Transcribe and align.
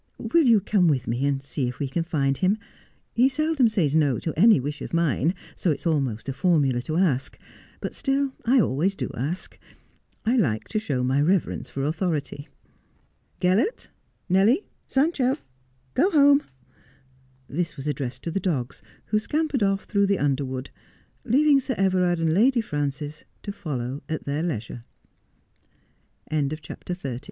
Will 0.33 0.45
you 0.45 0.59
come 0.61 0.87
with 0.87 1.05
me 1.05 1.27
and 1.27 1.43
see 1.43 1.67
if 1.67 1.77
we 1.77 1.87
can 1.87 2.03
find 2.03 2.39
him 2.39 2.53
1 2.53 2.59
He 3.13 3.29
seldom 3.29 3.69
says 3.69 3.93
no 3.93 4.17
to 4.17 4.33
any 4.35 4.59
wish 4.59 4.81
of 4.81 4.95
mine— 4.95 5.35
so 5.55 5.69
it's 5.69 5.85
almost 5.85 6.27
a 6.27 6.33
formula 6.33 6.81
to 6.81 6.97
ask— 6.97 7.37
but 7.81 7.93
still 7.93 8.33
I 8.43 8.59
always 8.59 8.95
do 8.95 9.11
ask. 9.13 9.59
[like 10.25 10.67
to 10.69 10.79
show 10.79 11.03
my 11.03 11.21
reverence 11.21 11.69
for 11.69 11.83
authority. 11.83 12.47
Gellert— 13.39 13.89
Nellie— 14.27 14.65
Sancho— 14.87 15.37
go 15.93 16.09
home.' 16.09 16.45
This 17.47 17.77
was 17.77 17.85
addressed 17.85 18.23
to 18.23 18.31
the 18.31 18.39
dogs, 18.39 18.81
who 19.05 19.19
scampered 19.19 19.61
off 19.61 19.83
through 19.83 20.07
the 20.07 20.17
underwood, 20.17 20.71
leaving 21.25 21.59
Sir 21.59 21.75
Everard 21.77 22.17
and 22.17 22.33
Lady 22.33 22.61
Frances 22.61 23.23
to 23.43 23.51
follow 23.51 24.01
at 24.09 24.25
their 24.25 24.41
leisure. 24.41 24.83